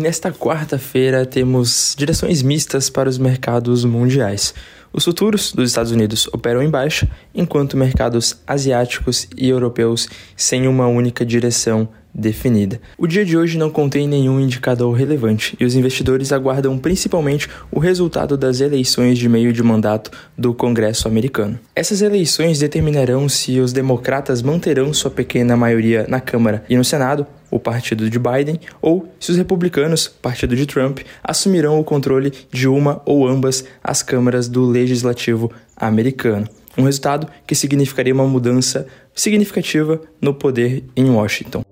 [0.00, 4.54] Nesta quarta-feira temos direções mistas para os mercados mundiais.
[4.90, 10.86] Os futuros dos Estados Unidos operam em baixa, enquanto mercados asiáticos e europeus sem uma
[10.86, 12.80] única direção definida.
[12.96, 17.78] O dia de hoje não contém nenhum indicador relevante e os investidores aguardam principalmente o
[17.78, 21.58] resultado das eleições de meio de mandato do Congresso americano.
[21.76, 27.26] Essas eleições determinarão se os democratas manterão sua pequena maioria na Câmara e no Senado,
[27.50, 32.68] o partido de Biden, ou se os republicanos, partido de Trump, assumirão o controle de
[32.68, 36.46] uma ou ambas as câmaras do legislativo americano.
[36.78, 41.62] Um resultado que significaria uma mudança significativa no poder em Washington.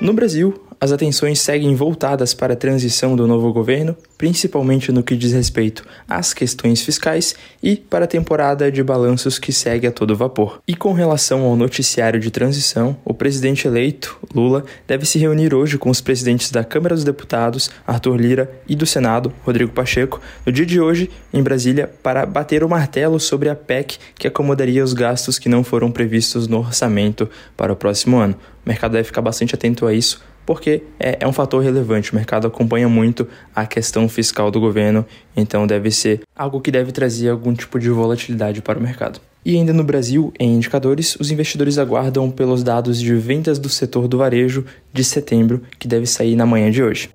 [0.00, 5.16] No Brasil, as atenções seguem voltadas para a transição do novo governo, principalmente no que
[5.16, 10.16] diz respeito às questões fiscais e para a temporada de balanços que segue a todo
[10.16, 10.60] vapor.
[10.68, 15.78] E com relação ao noticiário de transição, o presidente eleito, Lula, deve se reunir hoje
[15.78, 20.52] com os presidentes da Câmara dos Deputados, Arthur Lira, e do Senado, Rodrigo Pacheco, no
[20.52, 24.92] dia de hoje, em Brasília, para bater o martelo sobre a PEC que acomodaria os
[24.92, 28.34] gastos que não foram previstos no orçamento para o próximo ano.
[28.64, 32.12] O mercado deve ficar bastante atento a isso porque é, é, um fator relevante.
[32.12, 35.04] O mercado acompanha muito a questão fiscal do governo,
[35.36, 39.20] então deve ser algo que deve trazer algum tipo de volatilidade para o mercado.
[39.44, 44.08] E ainda no Brasil, em indicadores, os investidores aguardam pelos dados de vendas do setor
[44.08, 47.10] do varejo de setembro, que deve sair na manhã de hoje.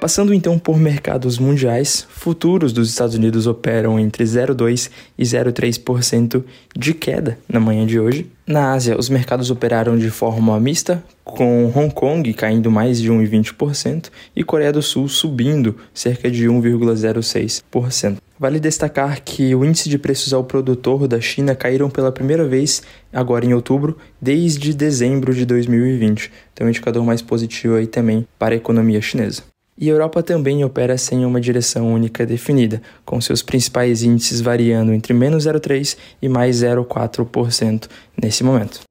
[0.00, 6.44] Passando então por mercados mundiais, futuros dos Estados Unidos operam entre 0,2% e 0,3%
[6.76, 8.30] de queda na manhã de hoje.
[8.46, 14.06] Na Ásia, os mercados operaram de forma mista, com Hong Kong caindo mais de 1,20%
[14.36, 18.18] e Coreia do Sul subindo cerca de 1,06%.
[18.38, 22.84] Vale destacar que o índice de preços ao produtor da China caíram pela primeira vez
[23.12, 26.30] agora em outubro, desde dezembro de 2020.
[26.54, 29.42] Então, um indicador mais positivo aí também para a economia chinesa.
[29.80, 34.92] E a Europa também opera sem uma direção única definida, com seus principais índices variando
[34.92, 37.88] entre menos 0,3% e mais 0,4%
[38.20, 38.87] nesse momento.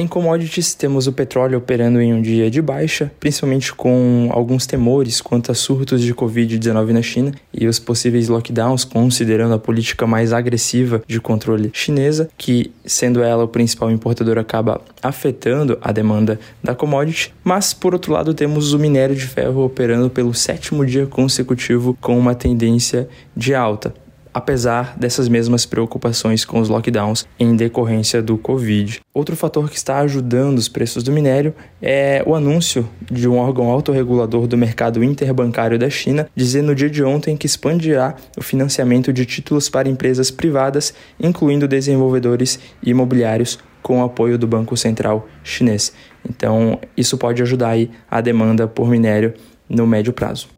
[0.00, 5.20] Em commodities, temos o petróleo operando em um dia de baixa, principalmente com alguns temores
[5.20, 10.32] quanto a surtos de Covid-19 na China e os possíveis lockdowns, considerando a política mais
[10.32, 16.76] agressiva de controle chinesa, que, sendo ela o principal importador, acaba afetando a demanda da
[16.76, 17.34] commodity.
[17.42, 22.16] Mas, por outro lado, temos o minério de ferro operando pelo sétimo dia consecutivo com
[22.16, 23.92] uma tendência de alta
[24.38, 29.00] apesar dessas mesmas preocupações com os lockdowns em decorrência do Covid.
[29.12, 33.68] Outro fator que está ajudando os preços do minério é o anúncio de um órgão
[33.68, 39.12] autorregulador do mercado interbancário da China, dizendo no dia de ontem que expandirá o financiamento
[39.12, 45.92] de títulos para empresas privadas, incluindo desenvolvedores imobiliários, com o apoio do Banco Central chinês.
[46.28, 49.34] Então, isso pode ajudar aí a demanda por minério
[49.68, 50.48] no médio prazo.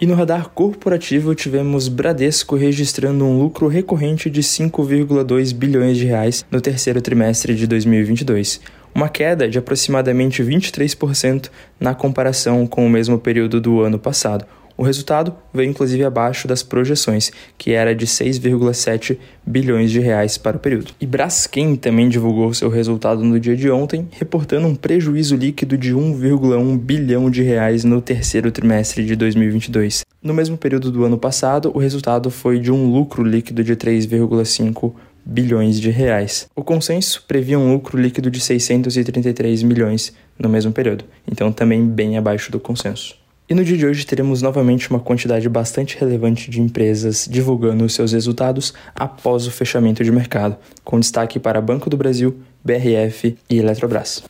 [0.00, 6.46] E no radar corporativo tivemos Bradesco registrando um lucro recorrente de 5,2 bilhões de reais
[6.52, 8.60] no terceiro trimestre de 2022,
[8.94, 11.50] uma queda de aproximadamente 23%
[11.80, 14.46] na comparação com o mesmo período do ano passado,
[14.78, 20.56] o resultado veio inclusive abaixo das projeções, que era de 6,7 bilhões de reais para
[20.56, 20.92] o período.
[21.00, 25.92] E Braskem também divulgou seu resultado no dia de ontem, reportando um prejuízo líquido de
[25.92, 30.04] 1,1 bilhão de reais no terceiro trimestre de 2022.
[30.22, 34.92] No mesmo período do ano passado, o resultado foi de um lucro líquido de 3,5
[35.24, 36.48] bilhões de reais.
[36.54, 42.16] O consenso previa um lucro líquido de 633 milhões no mesmo período, então também bem
[42.16, 43.16] abaixo do consenso.
[43.48, 48.12] E no dia de hoje teremos novamente uma quantidade bastante relevante de empresas divulgando seus
[48.12, 54.22] resultados após o fechamento de mercado, com destaque para Banco do Brasil, BRF e Eletrobras.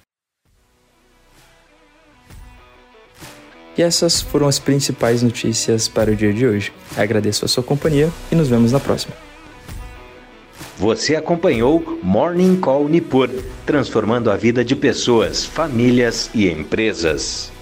[3.77, 6.73] E essas foram as principais notícias para o dia de hoje.
[6.97, 9.15] Agradeço a sua companhia e nos vemos na próxima.
[10.77, 13.29] Você acompanhou Morning Call Nipur,
[13.67, 17.58] transformando a vida de pessoas, famílias e empresas.